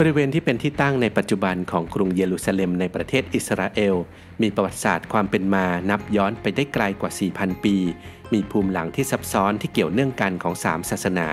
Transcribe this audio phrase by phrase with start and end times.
[0.00, 3.96] บริเวณที่เป็นที่ตั้งในปัจจุบันของกรุงเยรูซาเล็มในประเทศอิสราเอล
[4.42, 7.76] มีประวัติศาสตร์ความเป็นมานับย้อนไปได้ไกลกว่า 4,000 ปี
[8.32, 11.28] มีภูมิหลังที่ซับซ้อนที่เกี่ยวเนื่องกันของ 3 ศาสนา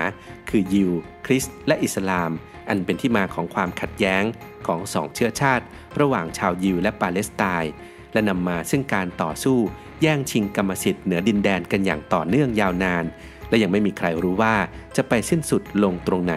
[0.50, 0.90] คือยิว
[1.26, 2.30] คริสต์และอิสลาม
[2.68, 4.22] อันเป็นที่มาของความขัดแย้ง
[4.66, 5.64] ของสองเชื้อชาติ
[6.00, 7.72] ระหว่างชาวยิวและปาเลสไตน์
[8.12, 9.58] และนำมาซึ่งการต่อสู้
[10.02, 13.04] แย่งชิงกรรมสิทธิ์เหนือดินแดนกันอย่างต่อเนื่องยาวนาน
[13.48, 14.54] และยังไม่มีใครรู้ว่า
[14.96, 16.34] จะไปสิ้นสุดลงตรงไหน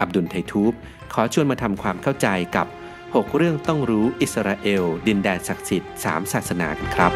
[0.00, 0.72] อับดุลไททูบ
[1.16, 2.66] ขอชวนมาทำความเข้าใจกับ
[3.00, 7.12] 6 เรื่องต้องรู้อิสราเอล ดินแดนศักดิ์สิทธิ์3ศาสนากันครับ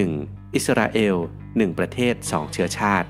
[0.00, 0.54] 1.
[0.54, 1.16] อิสราเอล
[1.56, 3.08] หนึ่งประเทศสองเชื้อชาติ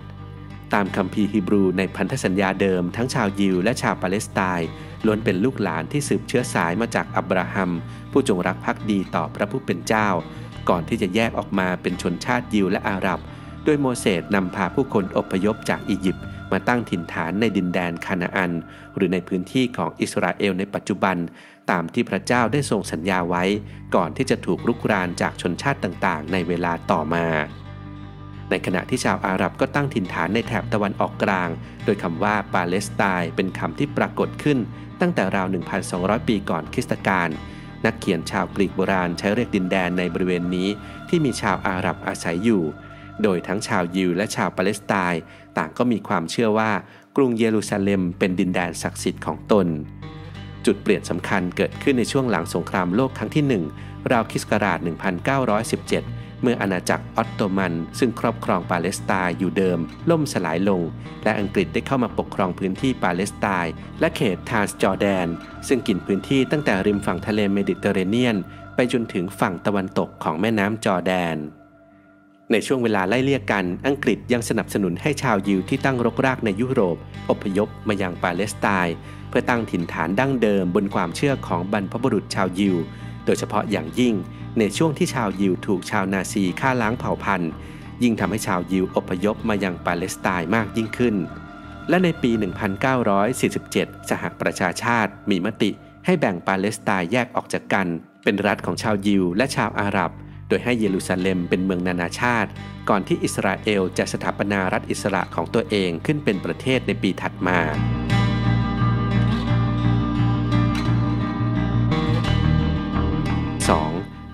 [0.75, 4.69] ตามคัมภีร์ฮีบรูในพันธสัญญาเดิมทั้งชาวยิวและชาวปาเลสไตน์
[5.07, 7.71] ล้วนเป็นลูกหลานที่สืบเชื้อสายมาจากอับราฮัม
[8.13, 10.09] ผู้จงรักภักดีต่อพระผู้เป็นเจ้า
[10.69, 13.21] ก่อนที่จะแยกออกมาเป็นชนชาติยิวและอาหรับ
[13.65, 18.53] โดยโมเสสนำพาผู้คนอพยพจากอียิปต์มาตั้งถิ่นฐานในดินแดนคานาอัน
[18.95, 21.17] หรือในพื้นที่ของอิสราเอลในปัจจุบัน
[21.71, 23.45] ตามที่พระเจ้าได้ทรงสัญญาไว้
[23.95, 27.27] ก่อนที่จะถูกรุกรานจากชนชาติต่างๆ ในเวลาต่อมา
[28.51, 31.49] ในขณะที่ชาวอาหรับก็ตั้งถิ่นฐานในแถบตะวันออกกลาง
[31.85, 34.59] โดยคำว่าปาเลสไตน์เป็นคำที่ปรากฏขึ้น
[35.01, 35.47] ตั้งแต่ราว
[35.89, 37.29] 1,200 ปีก่อนคริสตกาล
[37.85, 40.69] นักเขียนชาวกรีกโบราณใช้เรียกดินแดนในบริเวณนี้
[41.09, 42.63] ที่มีชาวอาหรับอาศัยอยู่
[43.23, 45.23] โดยทั้งชาวยิวและชาวปาเลสไตน์
[45.57, 46.71] ต่างก็มีความเชื่อว่า
[47.17, 49.67] กรุงเยรูซาเล็มเป็นดินแดนศักดิ์สิทธิ์ของตน
[50.67, 54.79] จุดเปลี่ยนสำคัญเกิดขึ้นในช่วงหลังสงครามโลกครั้งที่ 1 ราวคริสต์ศักราช
[55.65, 59.79] 1917 เมื่ออาณาจักรออตโตมัน ซึ่งครอบครองปาเลสไตน์อยู่เดิม
[60.11, 60.83] ล่มสลายลง
[61.25, 65.27] และอังกฤษได้เข้ามาปกครองพื้นที่ปาเลสไตน์และเขตทรานส์จอร์แดน
[65.69, 68.37] ซึ่งกินพื้นที่ตั้งแต่ริมฝั่งทะเลเมดิเตอร์เรเนียน
[68.75, 71.37] ไปจนถึงฝั่งตะวันตกของแม่น้ำจอร์แดน
[72.53, 76.97] ในช่วงเวลาไล่เลี่ยกัน อังกฤษยังสนับสนุนให้ชาวยิวที่ตั้งรกรากในยุโรป
[77.31, 78.95] อพยพมายังปาเลสไตน์
[79.29, 82.77] เพื่อตั้งถิ่นฐานดั้งเดิมบนความเชื่อของบรรพบุรุษชาวยิว
[83.29, 84.15] โดยเฉพาะอย่างยิ่ง
[84.59, 87.53] ในช่วงที่ชาวยิวถูกชาวนาซีฆ่าล้างเผ่าพันธุ์
[88.03, 91.15] ยิ่งทำให้ชาวยิวอพยพมายังปาเลสไตน์มากยิ่งขึ้น
[91.89, 92.31] และในปี
[93.21, 95.71] 1947 สหประชาชาติมีมติ
[96.05, 97.87] ให้แบ่งปาเลสไตน์แยกออกจากกัน
[98.25, 100.11] เป็นรัฐของชาวยิวและชาวอาหรับ
[100.49, 102.51] โดยให้เยรูซาเล็มเป็นเมืองนานาชาติ
[102.89, 107.61] ก่อนที่อิสราเอลจะสถาปนารัฐอิสระของตัวเองขึ้นเป็นประเทศในปีถัดมา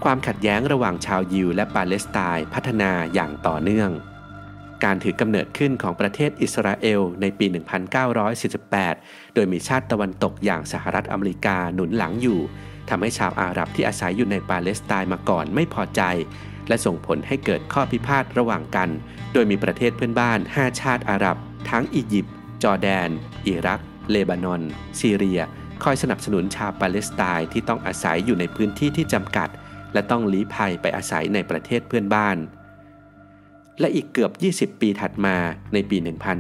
[0.09, 3.91] ความขัดแย้งระหว่างชาวยิวและปาเลสไตน์พัฒนาอย่างต่อเนื่อง
[4.84, 7.47] การถือกำเนิดขึ้นของประเทศอิสราเอลในปี
[8.81, 12.41] 1948 โดยมีชาติตะวันตกอย่างสหรัฐอเมริกาหนุนหลังอยู่
[12.88, 16.03] ทำให้ชาวอาหรับที่อาศัยอยู่ในปาเลสไตน์มาก่อนไม่พอใจ
[16.69, 18.88] และส่งผลให้เกิดข้อพิพาทระหว่างกัน
[19.32, 21.37] โดยมีประเทศเพื่อนบ้าน 5 ชาติอาหรับ
[21.70, 23.09] ทั้งอียิปต์จอร์แดน
[23.47, 24.62] อิรัก เลบานอน
[25.00, 25.41] ซีเรีย
[25.84, 29.50] คอยสนับสนุนชาวปาเลสไตน์ที่ต้องอาศัยอยู่ในพื้นที่ที่จำกัด
[29.94, 32.37] และต้องลี้ภัยไปอาศัยในประเทศเพื่อนบ้าน
[33.81, 35.37] และอีกเกือบ 20 ปีถัดมา
[35.72, 35.97] ในปี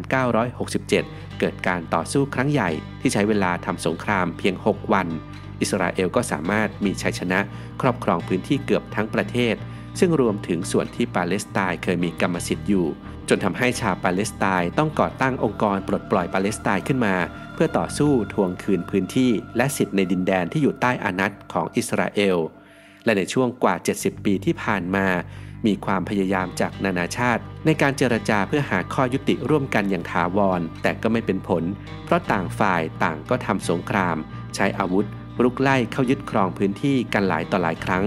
[0.08, 0.88] 1967
[1.40, 2.70] เกิดการต่อสู้ครั้งใหญ่
[3.00, 5.08] ที่ใช้เวลาทำสงครามเพียง 6 วัน
[5.60, 7.40] อิสราเอลก็สามารถมีชัยชนะ
[7.80, 9.54] ครอบครองพื้นที่เกือบทั้งประเทศ
[9.98, 12.86] ซึ่งรวมถึงส่วนที่ปาเลสไตน์เคยมีกรรมสิทธิ์อยู่
[13.28, 17.16] จนทำให้ชาวปาเลสไตน์ต้องก่อตั้งองค์กรปลดปล่อยปาเลสไตน์ขึ้นมา
[17.54, 22.36] เพื่อต่อสู้ทวงคืนพื้นที่ และสิทธิ์ในดินแดนที่อยู่ใต้อานัตของอิสราเอล
[23.04, 25.06] และในช่วงกว่า 70 ปีที่ผ่านมา
[25.66, 31.64] มีความพยายามจากนานาชาติ ในการเจรจาเพื่อหาข้อยุติร่วมกันอย่างถาวร แต่ก็ไม่เป็นผล
[32.04, 34.16] เพราะต่างฝ่ายต่างก็ทำสงคราม
[34.54, 35.06] ใช้อาวุธ
[35.42, 38.04] รุกไล่เข้ายึดครองพื้นที่กันหลายต่อหลายครั้ง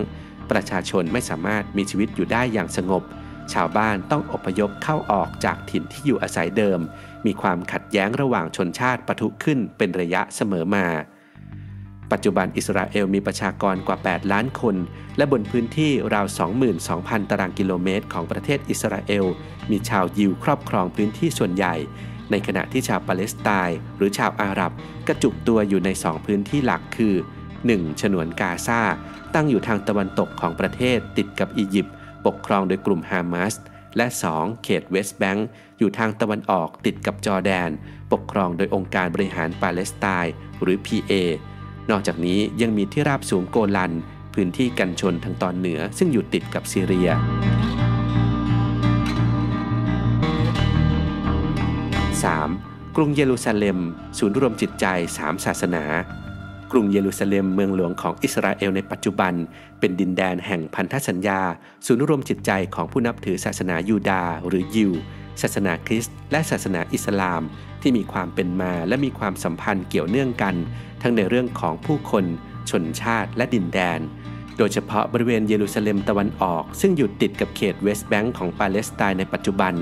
[0.51, 3.03] ประชาชนไม่สามารถมีชีวิตอยู่ได้อย่างสงบ
[3.53, 6.79] ชาวบ้านต้องอพยพเข้าออกจากถิ่นที่อยู่อาศัยเดิม
[7.25, 10.85] มีความขัดแย้งระหว่างชนชาติปะทุขึ้นเป็นระยะเสมอมา
[12.11, 14.75] ปัจจุบันอิสราเอลมีประชากรกว่า 8 ล้านคน
[15.17, 16.25] และบนพื้นที่ราว
[16.77, 19.25] 22,000 ตารางกิโลเมตร ของประเทศอิสราเอล
[19.71, 21.75] มีชาวยิวครอบครองพื้นที่ส่วนใหญ่
[22.31, 24.71] ในขณะที่ชาวปาเลสไตน์หรือชาวอาหรับ
[25.07, 27.15] กระจุกตัวอยู่ใน 2 พื้นที่หลักคือ
[27.57, 28.01] 1.
[28.01, 28.81] ฉนวนกาซา
[29.33, 31.93] ตั้งอยู่ทางตะวันตกของประเทศติดกับอียิปต์
[32.25, 33.55] ปกครองโดยกลุ่มฮามาส
[33.97, 34.63] และ 2.
[34.63, 35.47] เขตเวสต์แบงก์
[35.79, 37.69] อยู่ทางตะวันออกติดกับจอร์แดน
[38.13, 41.13] ปกครองโดยองค์การบริหารปาเลสไตน์หรือ PA
[41.91, 43.91] นอกจากนี้ยังมีที่ราบสูงโกลัน
[44.33, 47.09] พื้นที่กันชนทางตอนเหนือ ซึ่งอยู่ติดกับซีเรีย
[52.21, 52.95] 3.
[52.95, 53.79] กรุงเยรูซาเล็ม
[54.17, 54.85] ศูนย์รวมจิตใจ
[55.17, 55.83] สามศาสนา
[56.71, 59.33] กรุงเยรูซาเล็มเมืองหลวงของอิสราเอลในปัจจุบัน
[59.79, 61.41] เป็นดินแดนแห่งพันธสัญญา
[61.85, 64.91] ศูนย์รวมจิตใจของผู้นับถือศาสนายูดาหรือยิว
[65.41, 67.41] ศาสนาคริสต์และศาสนาอิสลาม
[67.81, 70.55] ที่มีความเป็นมาและมีความสัมพันธ์เกี่ยวเนื่องกัน
[71.01, 72.25] ทั้งในเรื่องของผู้คน
[72.69, 73.99] ชนชาติและดินแดน
[74.57, 79.73] โดยเฉพาะบริเวณเยรูซาเล็มตะวันออก ซึ่งอยู่ติดกับเขตเวสต์แบงก์ของปาเลสไตน์ในปัจจุบัน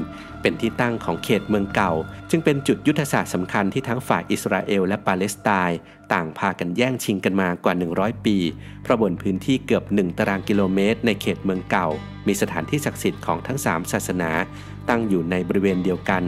[0.42, 1.92] เป็นที่ตั้งของเขตเมืองเก่า
[2.30, 5.78] จึงเป็นจุดยุทธศาสตร์สำคัญที่ทั้งฝ่ายอิสราเอลและปาเลสไตน์
[6.14, 8.38] ต่างพากันแย่งชิงกันมากว่า 100 ปี
[8.84, 11.88] เพราะบนพื้นที่เกือบ 1 ตารางกิโลเมตร ในเขตเมืองเก่า
[12.28, 14.32] มีสถานที่ศักดิ์สิทธิ์ของทั้ง 3 ศาสนา
[14.90, 16.24] ตั้งอยู่ในบริเวณเดียวกัน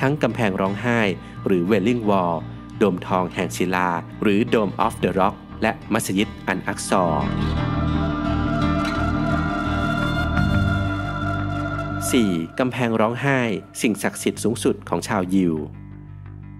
[0.00, 1.00] ทั้งกำแพงร้องไห้
[1.46, 2.36] หรือ Wailing Wall
[2.78, 3.88] โดมทองแห่งศิลา
[4.22, 7.04] หรือ Dome of the Rock และมัสยิดอัลอักซอ
[12.16, 12.58] 4.
[12.58, 13.40] กำแพงร้องไห้
[13.82, 15.54] สิ่งศักดิ์สิทธิ์สูงสุดของชาวยิว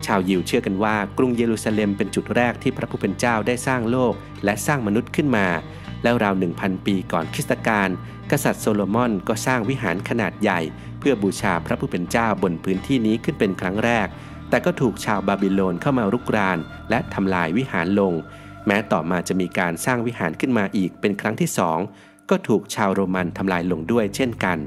[0.06, 4.14] ชาวยิวเชื่อกันว่ากรุงเยรูซาเล็มเป็นจุดแรกที่พระผู้เป็นเจ้าได้สร้างโลก
[4.44, 5.46] และสร้างมนุษย์ขึ้นมา
[6.02, 7.88] แล้วราวหนึ่งพันปีก่อนคริสตกาล
[8.30, 10.60] กษัตริย์โซโลมอนก็สร้างวิหารขนาดใหญ่
[10.98, 14.08] เพื่อบูชาพระผู้เป็นเจ้าบนพื้นที่นี้ขึ้นเป็นครั้งแรก
[14.50, 16.58] แต่ก็ถูกชาวบาบิโลนเข้ามารุกราน
[16.90, 18.12] และทำลายวิหารลง
[18.66, 21.78] แม้ต่อมาจะมีการสร้างวิหารขึ้นมาอีกเป็นครั้งที่สอง
[22.30, 24.60] ก็ถูกชาวโรมันทำลายลงด้วยเช่นกัน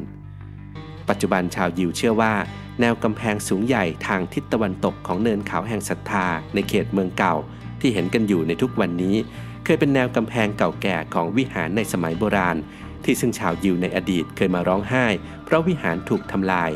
[1.09, 2.33] ปัจจุบันชาวยิวเชื่อว่า
[2.80, 7.36] แนวกำแพงสูงใหญ่ทางทิศตะวันตกของเนินเขาแห่งศรัทธา ในเขตเมืองเก่า
[7.81, 9.15] ที่เห็นกันอยู่ในทุกวันนี้
[9.63, 12.57] เคยเป็นแนวกำแพงเก่าแก่ของวิหารในสมัยโบราณ
[13.03, 15.06] ที่ซึ่งชาวยิวในอดีตเคยมาร้องไห้
[15.45, 16.71] เพราะวิหารถูกทำลาย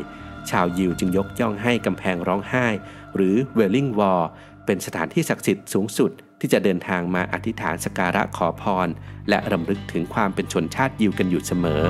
[0.50, 2.66] ชาวยิวจึงยกย่องให้กำแพงร้องไห้
[3.14, 4.24] หรือเวลลิงวอล
[4.66, 8.88] เป็นสถานที่ศักดิ์สิทธิ์สูงสุดที่จะเดินทางมาอธิษฐานสการะขอพร
[9.28, 11.82] และรำลึกถึงความเป็นชนชาติยิวกันอยู่เสมอ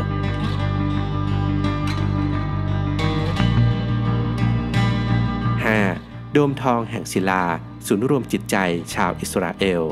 [6.38, 7.42] โดมทองแห่งศิลา
[7.86, 8.56] ศูนย์รวมจิตใจ
[8.94, 9.82] ชาวอิสราเอล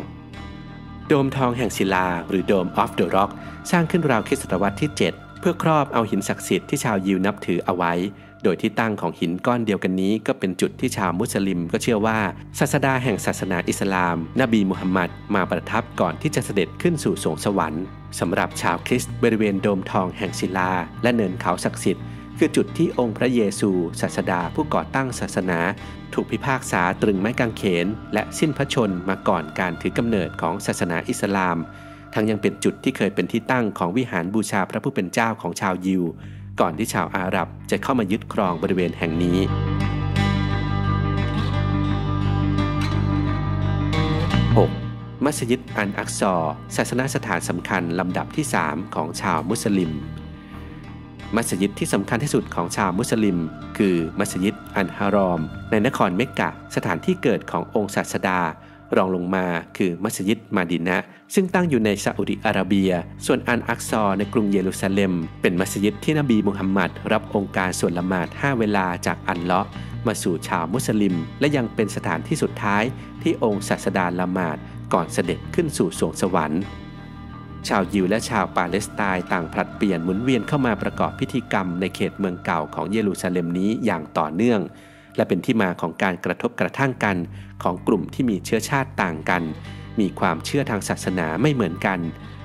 [1.09, 3.31] โดมทองแห่งศิลา หรือ Dome of the Rock
[3.71, 7.93] สร้างขึ้นราวคริสตศตวรรษที่ 7 เพื่อครอบเอาหินศักดิ์สิทธิ์ที่ชาวยิวนับถือเอาไว้
[8.43, 12.19] โดยที่ตั้งของหินก้อนเดียวกันนี้ ก็เป็นจุดที่ชาวมุสลิม ก็เชื่อว่า
[12.59, 17.85] ศาสดาแห่งศาสนาอิสลาม นบีมุฮัมมัดมาประทับก่อนที่จะเสด็จขึ้นสู่สรวงสวรรค์
[18.21, 20.71] สำหรับชาวคริสต์บริเวณโดมทองแห่งศิลา
[21.03, 22.05] และเนินเขาศักดิ์สิทธิ์
[22.39, 23.71] คือจุดที่องค์พระเยซู
[24.01, 25.59] ศาสดาผู้ก่อตั้งศาสนา
[26.15, 31.57] ถูกพิพากษาตรึงไม้กางเขน และสิ้นพระชนมาก่อนการถือกำเนิดของศาสนาอิสลาม
[32.15, 36.03] ทั้งยังเป็นจุดที่เคยเป็นที่ตั้งของวิหารบูชาพระผู้เป็นเจ้าของชาวยิว
[36.61, 39.39] ก่อนที่ชาวอาหรับจะเข้ามายึดครองบริเวณแห่งนี้
[44.67, 45.25] 6.
[45.25, 46.35] มัสยิดอันอักซอ
[46.77, 49.93] ศาสนสถานสำคัญลำดับที่ 3 ของชาวมุสลิม
[51.37, 53.39] มัสยิดที่สำคัญที่สุดของชาวมุสลิม
[53.79, 55.41] คือมัสยิดอันฮารอม
[55.71, 58.41] ในนครเมกกะสถานที่เกิดขององค์ศาสดา
[58.97, 59.47] รองลงมา
[59.77, 60.99] คือมัสยิดมาดินะ
[61.35, 62.93] ซึ่งตั้งอยู่ในซาอุดิอาระเบีย
[63.27, 69.67] ส่วนอันอักซอในกรุงเยรูซาเล็ม เป็นมัสยิดที่นบีมุฮัมมัดรับองค์การส่วนละหมาด 5 เวลาจากอันเลาะ
[70.07, 72.83] มาสู่ชาวมุสลิม และยังเป็นสถานที่สุดท้าย
[73.23, 74.57] ที่องค์ศาสดาละหมาด
[74.93, 76.63] ก่อนเสด็จขึ้นสู่สวงสวรรค์
[77.69, 84.61] ชาวยิวและชาวปาเลสไตน์ต่างผลัดเปลี่ยนหมุนเวียนเข้ามาประกอบพิธีกรรมในเขตเมืองเก่าของเยรูซาเล็มนี้อย่างต่อเนื่อง
[85.17, 87.17] และเป็นที่มาของการกระทบกระทั่งกัน
[87.63, 89.43] ของกลุ่มที่มีเชื้อชาติต่างกัน
[90.01, 91.99] มีความเชื่อทางศาสนาไม่เหมือนกัน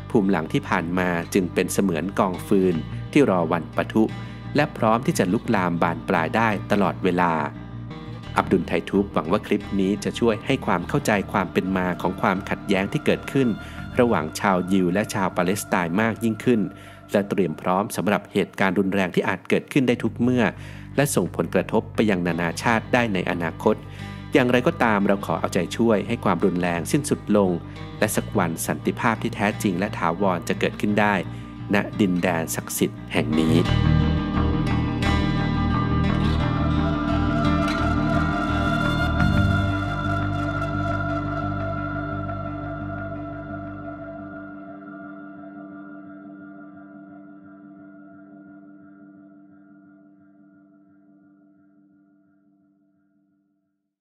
[0.10, 2.76] ภูมิหลังที่ผ่านมาจึงเป็นเสมือนกองฟืน
[3.12, 4.04] ที่รอวันปะทุ
[4.56, 7.34] และพร้อมที่จะลุกลามบานปลายได้ตลอดเวลา
[8.38, 13.48] อับดุลไททูบหวังว่าคลิปนี้จะช่วยให้ความเข้าใจความเป็นมาของความขัดแย้งที่เกิดขึ้น
[14.00, 16.62] ระหว่างชาวยิวและชาวปาเลสไตน์มากยิ่งขึ้น
[17.12, 20.44] และเตรียมพร้อมสำหรับเหตุการณ์รุนแรงที่อาจเกิดขึ้นได้ทุกเมื่อ
[20.96, 23.76] และส่งผลกระทบไปยังนานาชาติได้ในอนาคต
[24.34, 27.52] อย่างไรก็ตามเราขอเอาใจช่วยให้ความรุนแรงสิ้นสุดลง
[28.00, 31.16] และสักวันสันติภาพที่แท้จริงและถาวรจะเกิดขึ้นได้
[31.76, 33.56] ณดินแดนศักดิ์สิทธิ์แห่งนี้